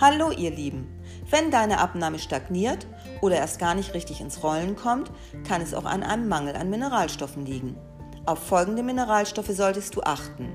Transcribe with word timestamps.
Hallo 0.00 0.30
ihr 0.30 0.50
Lieben! 0.50 0.88
Wenn 1.28 1.50
deine 1.50 1.78
Abnahme 1.78 2.18
stagniert 2.18 2.86
oder 3.20 3.36
erst 3.36 3.58
gar 3.58 3.74
nicht 3.74 3.92
richtig 3.92 4.22
ins 4.22 4.42
Rollen 4.42 4.74
kommt, 4.74 5.10
kann 5.46 5.60
es 5.60 5.74
auch 5.74 5.84
an 5.84 6.02
einem 6.02 6.26
Mangel 6.26 6.56
an 6.56 6.70
Mineralstoffen 6.70 7.44
liegen. 7.44 7.76
Auf 8.24 8.38
folgende 8.38 8.82
Mineralstoffe 8.82 9.50
solltest 9.50 9.94
du 9.94 10.00
achten. 10.00 10.48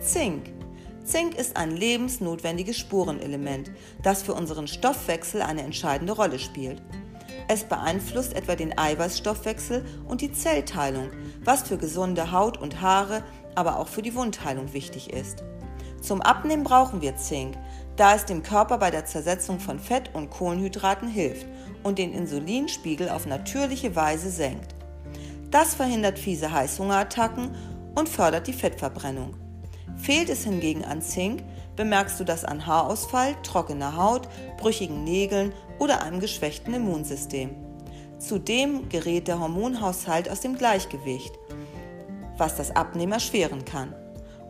Zink. 0.00 0.52
Zink 1.04 1.38
ist 1.38 1.56
ein 1.56 1.76
lebensnotwendiges 1.76 2.76
Spurenelement, 2.76 3.70
das 4.02 4.24
für 4.24 4.34
unseren 4.34 4.66
Stoffwechsel 4.66 5.40
eine 5.40 5.62
entscheidende 5.62 6.14
Rolle 6.14 6.40
spielt. 6.40 6.82
Es 7.46 7.62
beeinflusst 7.62 8.32
etwa 8.32 8.56
den 8.56 8.76
Eiweißstoffwechsel 8.76 9.84
und 10.08 10.20
die 10.20 10.32
Zellteilung, 10.32 11.10
was 11.44 11.62
für 11.62 11.78
gesunde 11.78 12.32
Haut 12.32 12.58
und 12.58 12.80
Haare, 12.80 13.22
aber 13.54 13.78
auch 13.78 13.86
für 13.86 14.02
die 14.02 14.16
Wundheilung 14.16 14.72
wichtig 14.72 15.12
ist. 15.12 15.44
Zum 16.04 16.20
Abnehmen 16.20 16.64
brauchen 16.64 17.00
wir 17.00 17.16
Zink, 17.16 17.56
da 17.96 18.14
es 18.14 18.24
dem 18.24 18.42
Körper 18.42 18.78
bei 18.78 18.90
der 18.90 19.04
Zersetzung 19.04 19.60
von 19.60 19.78
Fett 19.78 20.10
und 20.14 20.30
Kohlenhydraten 20.30 21.08
hilft 21.08 21.46
und 21.82 21.98
den 21.98 22.12
Insulinspiegel 22.12 23.08
auf 23.08 23.26
natürliche 23.26 23.94
Weise 23.94 24.30
senkt. 24.30 24.74
Das 25.50 25.74
verhindert 25.74 26.18
fiese 26.18 26.52
Heißhungerattacken 26.52 27.54
und 27.94 28.08
fördert 28.08 28.46
die 28.46 28.52
Fettverbrennung. 28.52 29.34
Fehlt 29.96 30.28
es 30.28 30.44
hingegen 30.44 30.84
an 30.84 31.02
Zink, 31.02 31.44
bemerkst 31.76 32.18
du 32.18 32.24
das 32.24 32.44
an 32.44 32.66
Haarausfall, 32.66 33.36
trockener 33.42 33.96
Haut, 33.96 34.28
brüchigen 34.58 35.04
Nägeln 35.04 35.52
oder 35.78 36.02
einem 36.02 36.20
geschwächten 36.20 36.74
Immunsystem. 36.74 37.50
Zudem 38.18 38.88
gerät 38.88 39.28
der 39.28 39.38
Hormonhaushalt 39.38 40.28
aus 40.28 40.40
dem 40.40 40.56
Gleichgewicht, 40.56 41.34
was 42.36 42.56
das 42.56 42.74
Abnehmen 42.74 43.12
erschweren 43.12 43.64
kann. 43.64 43.94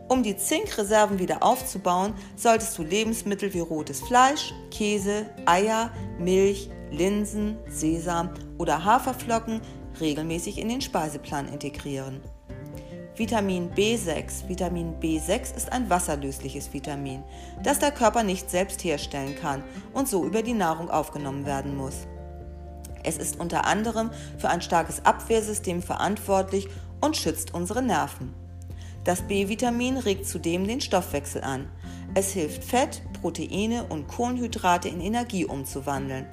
Um 0.07 0.21
die 0.21 0.37
Zinkreserven 0.37 1.17
wieder 1.17 1.41
aufzubauen, 1.41 2.13
solltest 2.35 2.77
du 2.77 2.83
Lebensmittel 2.83 3.53
wie 3.53 3.59
rotes 3.59 4.01
Fleisch, 4.01 4.53
Käse, 4.69 5.25
Eier, 5.45 5.91
Milch, 6.19 6.69
Linsen, 6.91 7.57
Sesam 7.67 8.29
oder 8.59 8.85
Haferflocken 8.85 9.61
regelmäßig 9.99 10.59
in 10.59 10.69
den 10.69 10.81
Speiseplan 10.81 11.47
integrieren. 11.47 12.21
Vitamin 13.15 13.71
B6. 13.71 14.47
Vitamin 14.47 14.93
B6 14.99 15.55
ist 15.55 15.71
ein 15.71 15.89
wasserlösliches 15.89 16.71
Vitamin, 16.73 17.23
das 17.63 17.79
der 17.79 17.91
Körper 17.91 18.23
nicht 18.23 18.51
selbst 18.51 18.83
herstellen 18.83 19.35
kann 19.35 19.63
und 19.93 20.07
so 20.07 20.25
über 20.25 20.43
die 20.43 20.53
Nahrung 20.53 20.89
aufgenommen 20.89 21.45
werden 21.45 21.75
muss. 21.75 22.07
Es 23.03 23.17
ist 23.17 23.39
unter 23.39 23.65
anderem 23.65 24.11
für 24.37 24.49
ein 24.49 24.61
starkes 24.61 25.05
Abwehrsystem 25.05 25.81
verantwortlich 25.81 26.67
und 27.01 27.15
schützt 27.15 27.53
unsere 27.53 27.81
Nerven. 27.81 28.44
Das 29.05 29.21
B-Vitamin 29.21 29.97
regt 29.97 30.27
zudem 30.27 30.67
den 30.67 30.81
Stoffwechsel 30.81 31.43
an. 31.43 31.69
Es 32.15 32.31
hilft 32.31 32.63
Fett, 32.63 33.03
Proteine 33.21 33.85
und 33.87 34.07
Kohlenhydrate 34.07 34.89
in 34.89 34.99
Energie 34.99 35.45
umzuwandeln. 35.45 36.25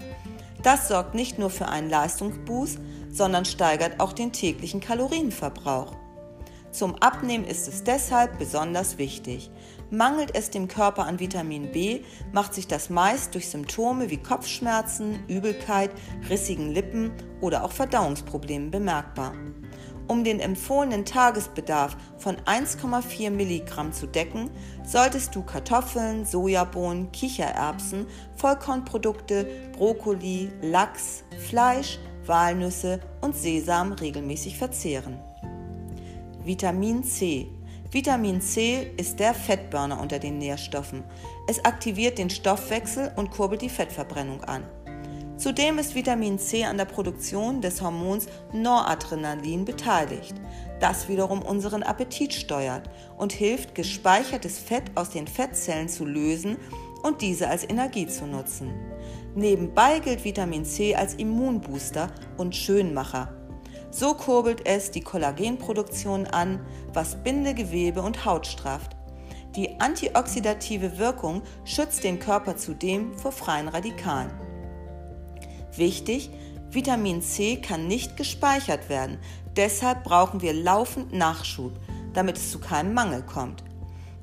Das 0.62 0.88
sorgt 0.88 1.14
nicht 1.14 1.38
nur 1.38 1.50
für 1.50 1.68
einen 1.68 1.90
Leistungsboost, 1.90 2.78
sondern 3.10 3.44
steigert 3.44 4.00
auch 4.00 4.14
den 4.14 4.32
täglichen 4.32 4.80
Kalorienverbrauch. 4.80 5.92
Zum 6.70 6.94
Abnehmen 6.94 7.44
ist 7.44 7.68
es 7.68 7.84
deshalb 7.84 8.38
besonders 8.38 8.96
wichtig. 8.96 9.50
Mangelt 9.90 10.34
es 10.34 10.48
dem 10.48 10.68
Körper 10.68 11.04
an 11.04 11.20
Vitamin 11.20 11.70
B, 11.72 12.00
macht 12.32 12.54
sich 12.54 12.66
das 12.66 12.88
meist 12.88 13.34
durch 13.34 13.50
Symptome 13.50 14.08
wie 14.08 14.16
Kopfschmerzen, 14.16 15.18
Übelkeit, 15.28 15.90
rissigen 16.30 16.70
Lippen 16.70 17.12
oder 17.42 17.64
auch 17.64 17.72
Verdauungsproblemen 17.72 18.70
bemerkbar. 18.70 19.34
Um 20.12 20.24
den 20.24 20.40
empfohlenen 20.40 21.06
Tagesbedarf 21.06 21.96
von 22.18 22.36
1,4 22.36 23.30
Milligramm 23.30 23.94
zu 23.94 24.06
decken, 24.06 24.50
solltest 24.84 25.34
du 25.34 25.42
Kartoffeln, 25.42 26.26
Sojabohnen, 26.26 27.10
Kichererbsen, 27.12 28.04
Vollkornprodukte, 28.36 29.46
Brokkoli, 29.72 30.50
Lachs, 30.60 31.24
Fleisch, 31.48 31.98
Walnüsse 32.26 33.00
und 33.22 33.34
Sesam 33.34 33.92
regelmäßig 33.92 34.58
verzehren. 34.58 35.18
Vitamin 36.44 37.02
C. 37.04 37.48
Vitamin 37.90 38.42
C 38.42 38.92
ist 38.98 39.18
der 39.18 39.32
Fettburner 39.32 39.98
unter 39.98 40.18
den 40.18 40.36
Nährstoffen. 40.36 41.04
Es 41.48 41.64
aktiviert 41.64 42.18
den 42.18 42.28
Stoffwechsel 42.28 43.12
und 43.16 43.30
kurbelt 43.30 43.62
die 43.62 43.70
Fettverbrennung 43.70 44.44
an. 44.44 44.64
Zudem 45.42 45.80
ist 45.80 45.96
Vitamin 45.96 46.38
C 46.38 46.62
an 46.62 46.76
der 46.76 46.84
Produktion 46.84 47.60
des 47.60 47.82
Hormons 47.82 48.28
Noradrenalin 48.52 49.64
beteiligt, 49.64 50.36
das 50.78 51.08
wiederum 51.08 51.42
unseren 51.42 51.82
Appetit 51.82 52.32
steuert 52.32 52.88
und 53.18 53.32
hilft, 53.32 53.74
gespeichertes 53.74 54.60
Fett 54.60 54.84
aus 54.94 55.10
den 55.10 55.26
Fettzellen 55.26 55.88
zu 55.88 56.04
lösen 56.04 56.58
und 57.02 57.22
diese 57.22 57.48
als 57.48 57.68
Energie 57.68 58.06
zu 58.06 58.24
nutzen. 58.24 58.70
Nebenbei 59.34 59.98
gilt 59.98 60.24
Vitamin 60.24 60.64
C 60.64 60.94
als 60.94 61.14
Immunbooster 61.14 62.06
und 62.36 62.54
Schönmacher. 62.54 63.34
So 63.90 64.14
kurbelt 64.14 64.64
es 64.64 64.92
die 64.92 65.00
Kollagenproduktion 65.00 66.28
an, 66.28 66.64
was 66.92 67.20
Bindegewebe 67.20 68.00
und 68.00 68.24
Haut 68.24 68.46
strafft. 68.46 68.96
Die 69.56 69.80
antioxidative 69.80 70.98
Wirkung 70.98 71.42
schützt 71.64 72.04
den 72.04 72.20
Körper 72.20 72.56
zudem 72.56 73.18
vor 73.18 73.32
freien 73.32 73.66
Radikalen. 73.66 74.51
Wichtig, 75.76 76.30
Vitamin 76.70 77.22
C 77.22 77.56
kann 77.56 77.86
nicht 77.86 78.16
gespeichert 78.16 78.88
werden, 78.88 79.18
deshalb 79.56 80.04
brauchen 80.04 80.42
wir 80.42 80.52
laufend 80.52 81.12
Nachschub, 81.12 81.72
damit 82.14 82.36
es 82.36 82.50
zu 82.50 82.58
keinem 82.58 82.94
Mangel 82.94 83.22
kommt. 83.22 83.64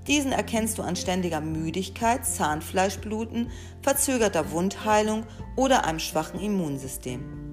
Diesen 0.08 0.32
erkennst 0.32 0.78
du 0.78 0.82
an 0.82 0.96
ständiger 0.96 1.42
Müdigkeit, 1.42 2.26
Zahnfleischbluten, 2.26 3.52
verzögerter 3.82 4.52
Wundheilung 4.52 5.24
oder 5.56 5.86
einem 5.86 6.00
schwachen 6.00 6.40
Immunsystem. 6.40 7.49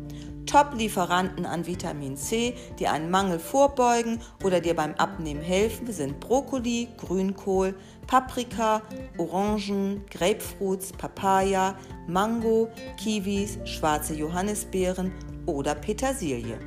Top-Lieferanten 0.46 1.44
an 1.44 1.66
Vitamin 1.66 2.16
C, 2.16 2.54
die 2.78 2.88
einen 2.88 3.10
Mangel 3.10 3.38
vorbeugen 3.38 4.20
oder 4.42 4.60
dir 4.60 4.74
beim 4.74 4.94
Abnehmen 4.94 5.42
helfen, 5.42 5.92
sind 5.92 6.20
Brokkoli, 6.20 6.88
Grünkohl, 6.96 7.74
Paprika, 8.06 8.82
Orangen, 9.18 10.04
Grapefruits, 10.10 10.92
Papaya, 10.92 11.76
Mango, 12.06 12.68
Kiwis, 12.96 13.58
schwarze 13.64 14.14
Johannisbeeren 14.14 15.12
oder 15.46 15.74
Petersilie. 15.74 16.58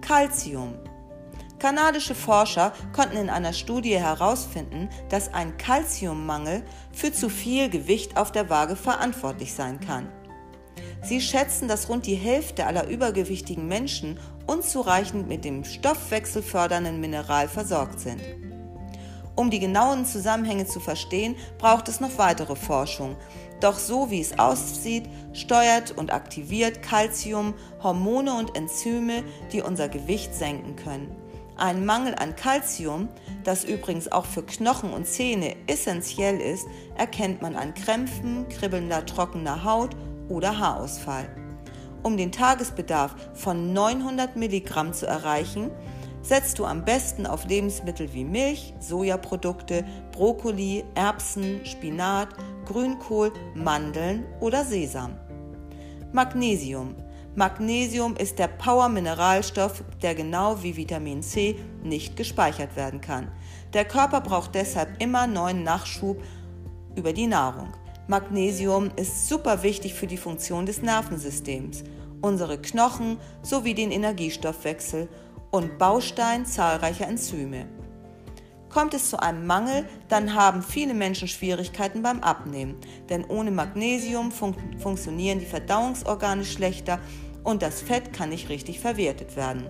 Calcium. 0.00 0.74
Kanadische 1.58 2.14
Forscher 2.14 2.74
konnten 2.92 3.16
in 3.16 3.30
einer 3.30 3.54
Studie 3.54 3.98
herausfinden, 3.98 4.90
dass 5.08 5.32
ein 5.32 5.56
Calciummangel 5.56 6.62
für 6.92 7.10
zu 7.10 7.30
viel 7.30 7.70
Gewicht 7.70 8.18
auf 8.18 8.32
der 8.32 8.50
Waage 8.50 8.76
verantwortlich 8.76 9.54
sein 9.54 9.80
kann. 9.80 10.08
Sie 11.04 11.20
schätzen, 11.20 11.68
dass 11.68 11.90
rund 11.90 12.06
die 12.06 12.14
Hälfte 12.14 12.66
aller 12.66 12.88
übergewichtigen 12.88 13.68
Menschen 13.68 14.18
unzureichend 14.46 15.28
mit 15.28 15.44
dem 15.44 15.62
stoffwechselfördernden 15.64 16.98
Mineral 16.98 17.46
versorgt 17.46 18.00
sind. 18.00 18.22
Um 19.36 19.50
die 19.50 19.58
genauen 19.58 20.06
Zusammenhänge 20.06 20.64
zu 20.66 20.80
verstehen, 20.80 21.36
braucht 21.58 21.88
es 21.88 22.00
noch 22.00 22.16
weitere 22.16 22.56
Forschung. 22.56 23.16
Doch 23.60 23.78
so 23.78 24.10
wie 24.10 24.20
es 24.20 24.38
aussieht, 24.38 25.04
steuert 25.34 25.90
und 25.90 26.12
aktiviert 26.12 26.82
Calcium 26.82 27.52
Hormone 27.82 28.34
und 28.34 28.56
Enzyme, 28.56 29.24
die 29.52 29.60
unser 29.60 29.88
Gewicht 29.88 30.34
senken 30.34 30.76
können. 30.76 31.14
Ein 31.56 31.84
Mangel 31.84 32.14
an 32.14 32.34
Calcium, 32.34 33.08
das 33.44 33.64
übrigens 33.64 34.10
auch 34.10 34.24
für 34.24 34.42
Knochen 34.42 34.92
und 34.92 35.06
Zähne 35.06 35.54
essentiell 35.66 36.40
ist, 36.40 36.66
erkennt 36.96 37.42
man 37.42 37.56
an 37.56 37.74
Krämpfen, 37.74 38.48
kribbelnder 38.48 39.04
trockener 39.04 39.64
Haut 39.64 39.94
oder 40.28 40.58
Haarausfall. 40.58 41.28
Um 42.02 42.16
den 42.16 42.32
Tagesbedarf 42.32 43.14
von 43.32 43.72
900 43.72 44.36
Milligramm 44.36 44.92
zu 44.92 45.06
erreichen, 45.06 45.70
setzt 46.24 46.58
du 46.58 46.64
am 46.64 46.84
besten 46.84 47.26
auf 47.26 47.46
Lebensmittel 47.46 48.12
wie 48.12 48.24
Milch, 48.24 48.74
Sojaprodukte, 48.80 49.84
Brokkoli, 50.12 50.84
Erbsen, 50.94 51.64
Spinat, 51.64 52.28
Grünkohl, 52.66 53.32
Mandeln 53.54 54.24
oder 54.40 54.64
Sesam. 54.64 55.16
Magnesium. 56.12 56.94
Magnesium 57.34 58.16
ist 58.16 58.38
der 58.38 58.48
Power-Mineralstoff, 58.48 59.82
der 60.02 60.14
genau 60.14 60.62
wie 60.62 60.76
Vitamin 60.76 61.22
C 61.22 61.56
nicht 61.82 62.16
gespeichert 62.16 62.76
werden 62.76 63.00
kann. 63.00 63.32
Der 63.72 63.84
Körper 63.84 64.20
braucht 64.20 64.54
deshalb 64.54 65.02
immer 65.02 65.26
neuen 65.26 65.64
Nachschub 65.64 66.22
über 66.94 67.12
die 67.12 67.26
Nahrung. 67.26 67.72
Magnesium 68.06 68.90
ist 68.96 69.28
super 69.28 69.62
wichtig 69.62 69.94
für 69.94 70.06
die 70.06 70.18
Funktion 70.18 70.66
des 70.66 70.82
Nervensystems, 70.82 71.84
unsere 72.20 72.60
Knochen 72.60 73.18
sowie 73.40 73.72
den 73.72 73.90
Energiestoffwechsel 73.90 75.08
und 75.50 75.78
Baustein 75.78 76.44
zahlreicher 76.44 77.08
Enzyme. 77.08 77.66
Kommt 78.68 78.92
es 78.92 79.08
zu 79.08 79.18
einem 79.20 79.46
Mangel, 79.46 79.88
dann 80.08 80.34
haben 80.34 80.62
viele 80.62 80.92
Menschen 80.92 81.28
Schwierigkeiten 81.28 82.02
beim 82.02 82.20
Abnehmen, 82.20 82.76
denn 83.08 83.24
ohne 83.24 83.50
Magnesium 83.50 84.32
fun 84.32 84.54
funktionieren 84.78 85.38
die 85.38 85.46
Verdauungsorgane 85.46 86.44
schlechter 86.44 86.98
und 87.42 87.62
das 87.62 87.80
Fett 87.80 88.12
kann 88.12 88.28
nicht 88.28 88.50
richtig 88.50 88.80
verwertet 88.80 89.34
werden. 89.34 89.66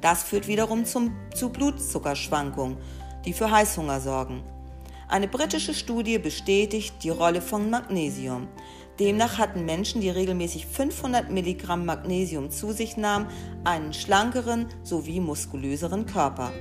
Das 0.00 0.22
führt 0.22 0.46
wiederum 0.46 0.86
zum, 0.86 1.14
zu 1.34 1.50
Blutzuckerschwankungen, 1.50 2.78
die 3.26 3.34
für 3.34 3.50
Heißhunger 3.50 4.00
sorgen. 4.00 4.42
Eine 5.08 5.26
britische 5.26 5.72
Studie 5.72 6.18
bestätigt 6.18 6.96
die 7.02 7.08
Rolle 7.08 7.40
von 7.40 7.70
Magnesium. 7.70 8.46
Demnach 9.00 9.38
hatten 9.38 9.64
Menschen, 9.64 10.02
die 10.02 10.10
regelmäßig 10.10 10.66
500 10.66 11.30
Milligramm 11.30 11.86
Magnesium 11.86 12.50
zu 12.50 12.72
sich 12.72 12.98
nahmen, 12.98 13.26
einen 13.64 13.94
schlankeren 13.94 14.66
sowie 14.82 15.20
muskulöseren 15.20 16.04
Körper. 16.04 16.52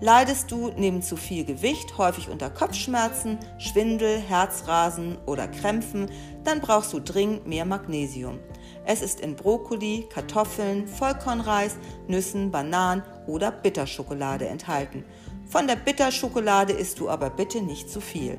Leidest 0.00 0.50
du 0.50 0.70
neben 0.76 1.02
zu 1.02 1.16
viel 1.16 1.44
Gewicht 1.44 1.98
häufig 1.98 2.30
unter 2.30 2.48
Kopfschmerzen, 2.48 3.38
Schwindel, 3.58 4.18
Herzrasen 4.18 5.18
oder 5.26 5.46
Krämpfen, 5.46 6.10
dann 6.42 6.60
brauchst 6.60 6.92
du 6.94 7.00
dringend 7.00 7.46
mehr 7.46 7.66
Magnesium. 7.66 8.38
Es 8.86 9.02
ist 9.02 9.20
in 9.20 9.36
Brokkoli, 9.36 10.06
Kartoffeln, 10.12 10.88
Vollkornreis, 10.88 11.76
Nüssen, 12.08 12.50
Bananen 12.50 13.02
oder 13.26 13.50
Bitterschokolade 13.50 14.46
enthalten. 14.46 15.04
Von 15.46 15.66
der 15.66 15.76
Bitterschokolade 15.76 16.72
isst 16.72 17.00
du 17.00 17.08
aber 17.08 17.30
bitte 17.30 17.60
nicht 17.60 17.90
zu 17.90 18.00
viel. 18.00 18.38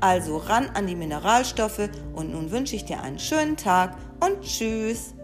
Also 0.00 0.38
ran 0.38 0.70
an 0.74 0.86
die 0.86 0.96
Mineralstoffe 0.96 1.90
und 2.14 2.32
nun 2.32 2.50
wünsche 2.50 2.74
ich 2.74 2.86
dir 2.86 3.02
einen 3.02 3.18
schönen 3.18 3.56
Tag 3.56 3.96
und 4.20 4.40
tschüss. 4.42 5.14